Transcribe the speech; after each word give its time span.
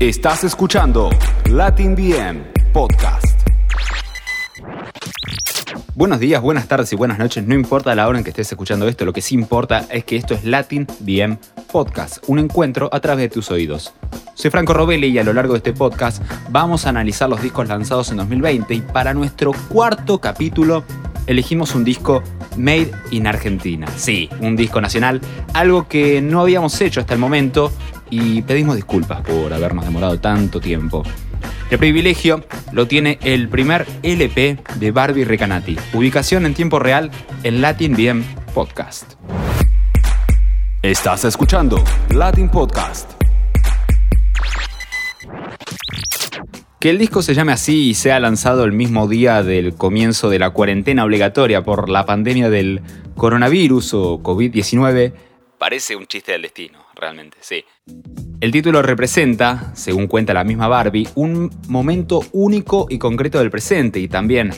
Estás 0.00 0.44
escuchando 0.44 1.10
Latin 1.50 1.94
BM 1.94 2.40
Podcast. 2.72 3.26
Buenos 5.94 6.18
días, 6.18 6.40
buenas 6.40 6.66
tardes 6.68 6.90
y 6.94 6.96
buenas 6.96 7.18
noches. 7.18 7.46
No 7.46 7.54
importa 7.54 7.94
la 7.94 8.08
hora 8.08 8.16
en 8.16 8.24
que 8.24 8.30
estés 8.30 8.50
escuchando 8.50 8.88
esto, 8.88 9.04
lo 9.04 9.12
que 9.12 9.20
sí 9.20 9.34
importa 9.34 9.86
es 9.90 10.06
que 10.06 10.16
esto 10.16 10.32
es 10.32 10.46
Latin 10.46 10.86
BM 11.00 11.36
Podcast, 11.70 12.24
un 12.28 12.38
encuentro 12.38 12.88
a 12.90 13.00
través 13.00 13.24
de 13.24 13.28
tus 13.28 13.50
oídos. 13.50 13.92
Soy 14.32 14.50
Franco 14.50 14.72
Robelli 14.72 15.08
y 15.08 15.18
a 15.18 15.22
lo 15.22 15.34
largo 15.34 15.52
de 15.52 15.58
este 15.58 15.74
podcast 15.74 16.22
vamos 16.48 16.86
a 16.86 16.88
analizar 16.88 17.28
los 17.28 17.42
discos 17.42 17.68
lanzados 17.68 18.10
en 18.10 18.16
2020 18.16 18.72
y 18.72 18.80
para 18.80 19.12
nuestro 19.12 19.52
cuarto 19.68 20.18
capítulo 20.18 20.82
elegimos 21.26 21.74
un 21.74 21.84
disco 21.84 22.22
Made 22.56 22.90
in 23.10 23.26
Argentina. 23.26 23.86
Sí, 23.96 24.30
un 24.40 24.56
disco 24.56 24.80
nacional, 24.80 25.20
algo 25.52 25.88
que 25.88 26.22
no 26.22 26.40
habíamos 26.40 26.80
hecho 26.80 27.00
hasta 27.00 27.12
el 27.12 27.20
momento 27.20 27.70
y 28.10 28.42
pedimos 28.42 28.76
disculpas 28.76 29.22
por 29.22 29.52
habernos 29.52 29.84
demorado 29.84 30.18
tanto 30.18 30.60
tiempo. 30.60 31.02
El 31.70 31.78
privilegio 31.78 32.44
lo 32.72 32.86
tiene 32.86 33.18
el 33.22 33.48
primer 33.48 33.86
LP 34.02 34.58
de 34.76 34.90
Barbie 34.90 35.24
Recanati, 35.24 35.76
ubicación 35.94 36.44
en 36.44 36.54
tiempo 36.54 36.78
real 36.78 37.10
en 37.44 37.60
Latin 37.60 37.94
BM 37.94 38.24
Podcast. 38.52 39.14
Estás 40.82 41.24
escuchando 41.24 41.82
Latin 42.14 42.48
Podcast. 42.48 43.12
Que 46.80 46.88
el 46.88 46.98
disco 46.98 47.20
se 47.20 47.34
llame 47.34 47.52
así 47.52 47.90
y 47.90 47.94
sea 47.94 48.18
lanzado 48.20 48.64
el 48.64 48.72
mismo 48.72 49.06
día 49.06 49.42
del 49.42 49.74
comienzo 49.74 50.30
de 50.30 50.38
la 50.38 50.50
cuarentena 50.50 51.04
obligatoria 51.04 51.62
por 51.62 51.90
la 51.90 52.06
pandemia 52.06 52.48
del 52.48 52.80
coronavirus 53.16 53.92
o 53.92 54.22
COVID-19 54.22 55.12
parece 55.60 55.94
un 55.94 56.06
chiste 56.06 56.32
del 56.32 56.40
destino, 56.40 56.78
realmente, 56.96 57.36
sí. 57.40 57.62
El 58.40 58.50
título 58.50 58.80
representa, 58.80 59.72
según 59.74 60.06
cuenta 60.06 60.32
la 60.32 60.42
misma 60.42 60.68
Barbie, 60.68 61.06
un 61.16 61.50
momento 61.68 62.22
único 62.32 62.86
y 62.88 62.96
concreto 62.96 63.38
del 63.38 63.50
presente 63.50 64.00
y 64.00 64.08
también, 64.08 64.54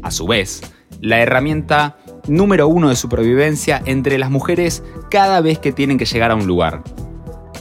a 0.00 0.10
su 0.10 0.26
vez, 0.26 0.62
la 1.02 1.20
herramienta 1.20 1.98
número 2.26 2.68
uno 2.68 2.88
de 2.88 2.96
supervivencia 2.96 3.82
entre 3.84 4.16
las 4.16 4.30
mujeres 4.30 4.82
cada 5.10 5.42
vez 5.42 5.58
que 5.58 5.72
tienen 5.72 5.98
que 5.98 6.06
llegar 6.06 6.30
a 6.30 6.36
un 6.36 6.46
lugar. 6.46 6.82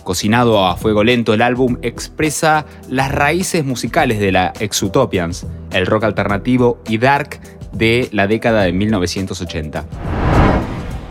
Cocinado 0.05 0.65
a 0.65 0.77
fuego 0.77 1.03
lento, 1.03 1.33
el 1.33 1.41
álbum 1.41 1.77
expresa 1.81 2.65
las 2.87 3.11
raíces 3.11 3.65
musicales 3.65 4.19
de 4.19 4.31
la 4.31 4.53
Exutopians, 4.61 5.45
el 5.71 5.85
rock 5.85 6.05
alternativo 6.05 6.81
y 6.87 6.97
dark 6.97 7.41
de 7.73 8.07
la 8.13 8.27
década 8.27 8.63
de 8.63 8.71
1980. 8.71 10.14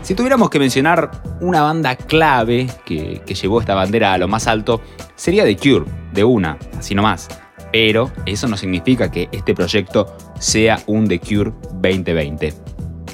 Si 0.05 0.13
tuviéramos 0.13 0.51
que 0.51 0.59
mencionar 0.59 1.09
una 1.41 1.63
banda 1.63 1.95
clave 1.95 2.69
que, 2.85 3.23
llevó 3.25 3.59
esta 3.59 3.73
bandera 3.73 4.13
a 4.13 4.19
lo 4.19 4.27
más 4.27 4.45
alto, 4.45 4.79
sería 5.15 5.45
The 5.45 5.57
Cure, 5.57 5.85
de 6.13 6.23
una, 6.23 6.59
así 6.77 6.93
nomás. 6.93 7.27
Pero 7.71 8.11
eso 8.27 8.47
no 8.47 8.55
significa 8.55 9.09
que 9.09 9.29
este 9.31 9.55
proyecto 9.55 10.15
sea 10.37 10.77
un 10.85 11.07
The 11.07 11.19
Cure 11.19 11.53
2020. 11.81 12.53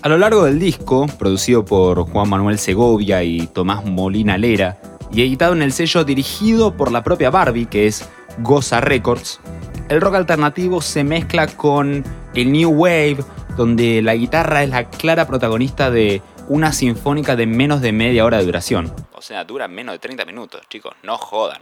A 0.02 0.10
lo 0.10 0.18
largo 0.18 0.44
del 0.44 0.60
disco, 0.60 1.08
producido 1.18 1.64
por 1.64 2.02
Juan 2.12 2.28
Manuel 2.28 2.60
Segovia 2.60 3.24
y 3.24 3.48
Tomás 3.48 3.86
Molina 3.86 4.38
Lera, 4.38 4.78
y 5.14 5.22
editado 5.22 5.54
en 5.54 5.62
el 5.62 5.72
sello 5.72 6.04
dirigido 6.04 6.76
por 6.76 6.92
la 6.92 7.06
propia 7.06 7.30
Barbie, 7.30 7.68
que 7.68 7.88
es 7.88 8.10
Goza 8.40 8.82
Records, 8.82 9.40
el 9.88 10.02
rock 10.02 10.16
alternativo 10.16 10.82
se 10.82 11.06
mezcla 11.06 11.48
con 11.48 12.04
el 12.34 12.52
New 12.52 12.70
Wave, 12.70 13.24
donde 13.56 14.02
la 14.02 14.16
guitarra 14.16 14.64
es 14.64 14.70
la 14.70 14.90
clara 14.90 15.26
protagonista 15.26 15.90
de 15.90 16.22
una 16.48 16.72
sinfónica 16.74 17.36
de 17.36 17.48
menos 17.48 17.82
de 17.82 17.92
media 17.92 18.26
hora 18.26 18.38
de 18.38 18.46
duración. 18.46 18.94
O 19.14 19.22
sea, 19.22 19.44
dura 19.46 19.68
menos 19.68 19.94
de 19.94 20.00
30 20.00 20.26
minutos, 20.26 20.62
chicos, 20.70 20.94
no 21.04 21.18
jodan. 21.18 21.62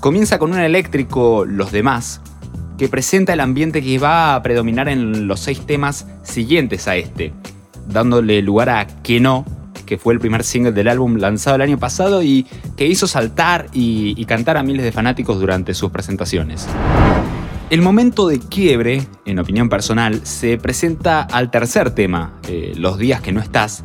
Comienza 0.00 0.38
con 0.38 0.52
un 0.52 0.58
eléctrico 0.58 1.44
Los 1.44 1.70
demás, 1.70 2.20
que 2.78 2.88
presenta 2.88 3.32
el 3.32 3.40
ambiente 3.40 3.82
que 3.82 3.98
va 3.98 4.34
a 4.34 4.42
predominar 4.42 4.88
en 4.88 5.28
los 5.28 5.40
seis 5.40 5.64
temas 5.66 6.06
siguientes 6.22 6.88
a 6.88 6.96
este, 6.96 7.32
dándole 7.86 8.42
lugar 8.42 8.70
a 8.70 8.86
Que 8.86 9.20
no, 9.20 9.44
que 9.86 9.98
fue 9.98 10.14
el 10.14 10.20
primer 10.20 10.42
single 10.42 10.72
del 10.72 10.88
álbum 10.88 11.16
lanzado 11.16 11.56
el 11.56 11.62
año 11.62 11.78
pasado 11.78 12.22
y 12.22 12.46
que 12.76 12.86
hizo 12.86 13.06
saltar 13.06 13.66
y, 13.72 14.24
cantar 14.24 14.56
a 14.56 14.62
miles 14.62 14.84
de 14.84 14.92
fanáticos 14.92 15.38
durante 15.38 15.74
sus 15.74 15.90
presentaciones. 15.90 16.66
El 17.72 17.80
momento 17.80 18.28
de 18.28 18.38
quiebre, 18.38 19.06
en 19.24 19.38
opinión 19.38 19.70
personal, 19.70 20.26
se 20.26 20.58
presenta 20.58 21.22
al 21.22 21.50
tercer 21.50 21.94
tema, 21.94 22.38
eh, 22.46 22.74
Los 22.76 22.98
días 22.98 23.22
que 23.22 23.32
no 23.32 23.40
estás, 23.40 23.82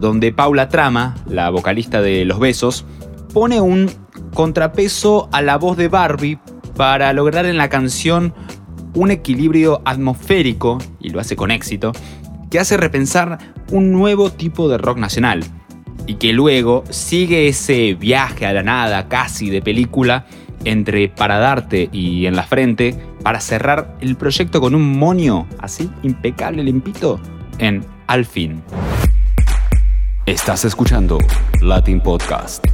donde 0.00 0.32
Paula 0.32 0.68
Trama, 0.68 1.14
la 1.28 1.48
vocalista 1.50 2.02
de 2.02 2.24
Los 2.24 2.40
Besos, 2.40 2.84
pone 3.32 3.60
un 3.60 3.92
contrapeso 4.34 5.28
a 5.30 5.40
la 5.40 5.56
voz 5.56 5.76
de 5.76 5.86
Barbie 5.86 6.40
para 6.74 7.12
lograr 7.12 7.46
en 7.46 7.58
la 7.58 7.68
canción 7.68 8.34
un 8.94 9.12
equilibrio 9.12 9.82
atmosférico, 9.84 10.78
y 10.98 11.10
lo 11.10 11.20
hace 11.20 11.36
con 11.36 11.52
éxito, 11.52 11.92
que 12.50 12.58
hace 12.58 12.76
repensar 12.76 13.38
un 13.70 13.92
nuevo 13.92 14.32
tipo 14.32 14.68
de 14.68 14.78
rock 14.78 14.98
nacional, 14.98 15.44
y 16.08 16.14
que 16.14 16.32
luego 16.32 16.82
sigue 16.90 17.46
ese 17.46 17.94
viaje 17.94 18.46
a 18.46 18.52
la 18.52 18.64
nada 18.64 19.06
casi 19.06 19.48
de 19.48 19.62
película 19.62 20.26
entre 20.64 21.08
Para 21.08 21.38
Darte 21.38 21.88
y 21.92 22.26
En 22.26 22.34
la 22.34 22.42
Frente 22.42 22.98
para 23.22 23.40
cerrar 23.40 23.96
el 24.00 24.16
proyecto 24.16 24.60
con 24.60 24.74
un 24.74 24.98
monio 24.98 25.46
así 25.58 25.90
impecable, 26.02 26.62
limpito, 26.62 27.20
en 27.58 27.84
Al 28.06 28.24
fin. 28.24 28.62
Estás 30.26 30.64
escuchando 30.64 31.18
Latin 31.60 32.00
Podcast. 32.00 32.64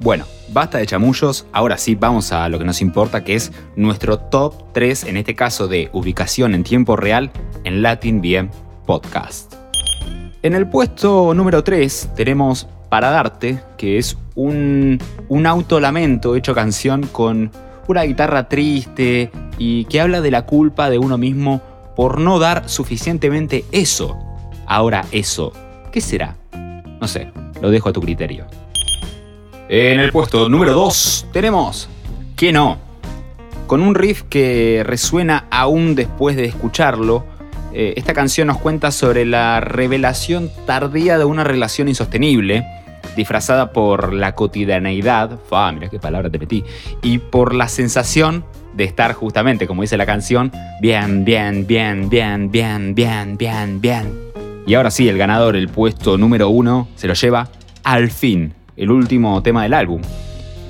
Bueno, 0.00 0.26
basta 0.52 0.78
de 0.78 0.86
chamullos, 0.86 1.46
ahora 1.52 1.78
sí 1.78 1.94
vamos 1.94 2.32
a 2.32 2.48
lo 2.48 2.58
que 2.58 2.64
nos 2.64 2.82
importa, 2.82 3.24
que 3.24 3.34
es 3.34 3.52
nuestro 3.76 4.18
top 4.18 4.72
3, 4.72 5.04
en 5.04 5.16
este 5.16 5.34
caso 5.34 5.66
de 5.66 5.88
ubicación 5.92 6.54
en 6.54 6.62
tiempo 6.62 6.96
real, 6.96 7.30
en 7.64 7.82
Latin 7.82 8.20
BM 8.20 8.50
Podcast. 8.86 9.54
En 10.42 10.54
el 10.54 10.68
puesto 10.68 11.32
número 11.32 11.64
3 11.64 12.10
tenemos 12.14 12.68
Para 12.88 13.10
Darte, 13.10 13.60
que 13.76 13.98
es 13.98 14.16
un, 14.34 14.98
un 15.28 15.46
autolamento 15.46 16.36
hecho 16.36 16.54
canción 16.54 17.06
con 17.06 17.50
una 17.86 18.02
guitarra 18.02 18.48
triste 18.48 19.30
y 19.58 19.84
que 19.86 20.00
habla 20.00 20.20
de 20.20 20.30
la 20.30 20.46
culpa 20.46 20.90
de 20.90 20.98
uno 20.98 21.18
mismo 21.18 21.60
por 21.96 22.18
no 22.18 22.38
dar 22.38 22.68
suficientemente 22.68 23.64
eso. 23.72 24.16
Ahora 24.66 25.04
eso, 25.12 25.52
¿qué 25.92 26.00
será? 26.00 26.36
No 27.00 27.08
sé, 27.08 27.30
lo 27.60 27.70
dejo 27.70 27.88
a 27.88 27.92
tu 27.92 28.00
criterio. 28.00 28.46
En 29.68 30.00
el 30.00 30.12
puesto 30.12 30.48
número 30.48 30.74
2 30.74 31.28
tenemos 31.32 31.88
Que 32.36 32.52
no, 32.52 32.78
con 33.66 33.80
un 33.80 33.94
riff 33.94 34.22
que 34.22 34.82
resuena 34.84 35.46
aún 35.50 35.94
después 35.94 36.36
de 36.36 36.44
escucharlo. 36.44 37.24
Eh, 37.76 37.94
esta 37.96 38.14
canción 38.14 38.46
nos 38.46 38.58
cuenta 38.58 38.92
sobre 38.92 39.26
la 39.26 39.58
revelación 39.58 40.48
tardía 40.64 41.18
de 41.18 41.24
una 41.24 41.42
relación 41.42 41.88
insostenible 41.88 42.64
disfrazada 43.16 43.72
por 43.72 44.12
la 44.12 44.36
cotidianeidad, 44.36 45.40
mira 45.72 45.88
qué 45.88 45.98
palabra 45.98 46.30
te 46.30 46.38
metí, 46.38 46.64
y 47.02 47.18
por 47.18 47.52
la 47.52 47.68
sensación 47.68 48.44
de 48.74 48.84
estar 48.84 49.12
justamente, 49.12 49.66
como 49.66 49.82
dice 49.82 49.96
la 49.96 50.06
canción, 50.06 50.52
bien, 50.80 51.24
bien, 51.24 51.66
bien, 51.66 52.08
bien, 52.08 52.50
bien, 52.50 52.94
bien, 52.94 53.36
bien, 53.36 53.80
bien. 53.80 54.12
Y 54.66 54.74
ahora 54.74 54.90
sí, 54.90 55.08
el 55.08 55.18
ganador, 55.18 55.56
el 55.56 55.68
puesto 55.68 56.16
número 56.16 56.48
uno, 56.48 56.88
se 56.94 57.08
lo 57.08 57.14
lleva 57.14 57.48
al 57.82 58.10
fin, 58.10 58.54
el 58.76 58.90
último 58.90 59.42
tema 59.42 59.64
del 59.64 59.74
álbum. 59.74 60.00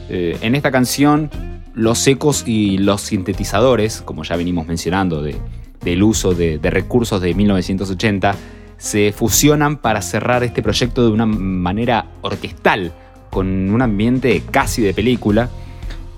Eh, 0.09 0.37
en 0.41 0.55
esta 0.55 0.71
canción, 0.71 1.31
los 1.75 2.07
ecos 2.07 2.45
y 2.47 2.79
los 2.79 3.03
sintetizadores, 3.03 4.03
como 4.03 4.25
ya 4.25 4.37
venimos 4.37 4.67
mencionando, 4.67 5.23
de, 5.23 5.37
del 5.85 6.03
uso 6.03 6.35
de, 6.35 6.59
recursos 6.63 7.21
de 7.21 7.35
1980, 7.35 8.35
se 8.77 9.13
fusionan 9.13 9.77
para 9.77 10.03
cerrar 10.03 10.43
este 10.43 10.63
proyecto 10.63 11.05
de 11.05 11.13
una 11.13 11.27
manera 11.27 12.07
orquestal, 12.23 12.93
con 13.31 13.71
un 13.71 13.83
ambiente 13.83 14.43
casi 14.51 14.83
de 14.83 14.95
película. 14.95 15.51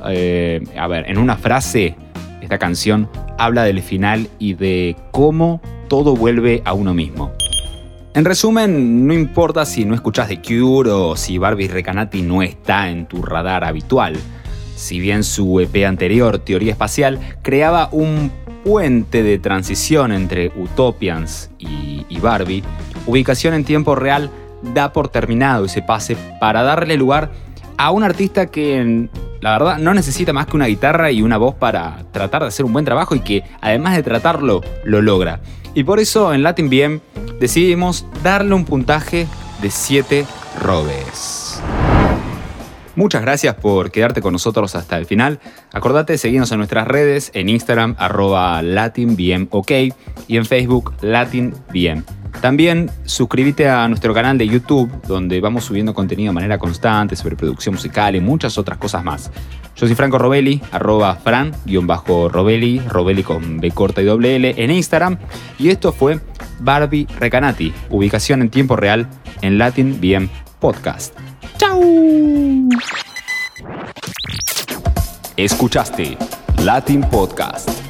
Eh, 0.08 0.62
a 0.78 0.86
ver, 0.86 1.10
en 1.10 1.18
una 1.18 1.36
frase, 1.36 1.96
esta 2.40 2.58
canción 2.58 3.08
habla 3.38 3.64
del 3.64 3.82
final 3.82 4.28
y 4.38 4.54
de 4.54 4.96
cómo 5.10 5.60
todo 5.88 6.14
vuelve 6.14 6.62
a 6.64 6.72
uno 6.72 6.94
mismo. 6.94 7.32
En 8.16 8.24
resumen, 8.24 9.06
no 9.06 9.12
importa 9.12 9.66
si 9.66 9.84
no 9.84 9.94
escuchas 9.94 10.28
The 10.28 10.40
Cure 10.40 10.90
o 10.90 11.16
si 11.16 11.36
Barbie 11.36 11.68
Recanati 11.68 12.22
no 12.22 12.42
está 12.42 12.88
en 12.88 13.06
tu 13.06 13.20
radar 13.20 13.62
habitual. 13.62 14.16
Si 14.74 15.00
bien 15.00 15.22
su 15.22 15.60
EP 15.60 15.84
anterior, 15.86 16.38
Teoría 16.38 16.72
Espacial, 16.72 17.18
creaba 17.42 17.90
un 17.92 18.30
puente 18.66 19.22
de 19.22 19.38
transición 19.38 20.10
entre 20.10 20.50
Utopians 20.56 21.50
y, 21.56 22.18
Barbie, 22.18 22.64
ubicación 23.06 23.54
en 23.54 23.64
tiempo 23.64 23.94
real 23.94 24.28
da 24.74 24.92
por 24.92 25.06
terminado 25.06 25.66
ese 25.66 25.82
pase 25.82 26.16
para 26.40 26.64
darle 26.64 26.96
lugar 26.96 27.30
a 27.76 27.92
un 27.92 28.02
artista 28.02 28.46
que 28.46 29.08
la 29.40 29.52
verdad 29.52 29.78
no 29.78 29.94
necesita 29.94 30.32
más 30.32 30.46
que 30.46 30.56
una 30.56 30.66
guitarra 30.66 31.12
y 31.12 31.22
una 31.22 31.36
voz 31.36 31.54
para 31.54 32.06
tratar 32.10 32.42
de 32.42 32.48
hacer 32.48 32.66
un 32.66 32.72
buen 32.72 32.84
trabajo 32.84 33.14
y 33.14 33.20
que 33.20 33.44
además 33.60 33.94
de 33.94 34.02
tratarlo 34.02 34.62
lo 34.82 35.00
logra. 35.00 35.38
Y 35.74 35.84
por 35.84 36.00
eso 36.00 36.34
en 36.34 36.42
Latin 36.42 36.68
BM 36.68 37.00
decidimos 37.38 38.04
darle 38.24 38.52
un 38.52 38.64
puntaje 38.64 39.28
de 39.62 39.70
7 39.70 40.26
robes. 40.60 41.45
Muchas 42.96 43.20
gracias 43.22 43.54
por 43.54 43.90
quedarte 43.90 44.22
con 44.22 44.32
nosotros 44.32 44.74
hasta 44.74 44.96
el 44.96 45.04
final. 45.04 45.38
Acordate 45.72 46.14
de 46.14 46.18
seguirnos 46.18 46.50
en 46.50 46.58
nuestras 46.58 46.88
redes, 46.88 47.30
en 47.34 47.50
Instagram, 47.50 47.94
arroba 47.98 48.62
latinbmok 48.62 49.70
y 50.26 50.36
en 50.36 50.46
Facebook 50.46 50.94
latinbm. 51.02 52.04
También 52.40 52.90
suscríbete 53.04 53.68
a 53.68 53.86
nuestro 53.88 54.12
canal 54.14 54.38
de 54.38 54.46
YouTube, 54.46 54.90
donde 55.06 55.40
vamos 55.40 55.64
subiendo 55.64 55.94
contenido 55.94 56.30
de 56.30 56.34
manera 56.34 56.58
constante 56.58 57.16
sobre 57.16 57.36
producción 57.36 57.74
musical 57.74 58.14
y 58.14 58.20
muchas 58.20 58.58
otras 58.58 58.78
cosas 58.78 59.04
más. 59.04 59.30
Yo 59.74 59.86
soy 59.86 59.94
Franco 59.94 60.18
Robelli, 60.18 60.60
arroba 60.72 61.16
fran-robelli, 61.16 62.80
Robelli 62.88 63.22
con 63.22 63.58
B 63.58 63.70
corta 63.72 64.00
y 64.00 64.04
doble 64.04 64.36
L 64.36 64.54
en 64.56 64.70
Instagram. 64.70 65.18
Y 65.58 65.68
esto 65.68 65.92
fue 65.92 66.20
Barbie 66.60 67.06
Recanati, 67.18 67.72
ubicación 67.90 68.42
en 68.42 68.50
tiempo 68.50 68.76
real 68.76 69.06
en 69.42 69.58
Latin 69.58 69.98
BM 70.00 70.28
Podcast. 70.60 71.14
¡Chao! 71.58 72.25
Escuchaste 75.38 76.16
Latin 76.64 77.02
Podcast. 77.10 77.85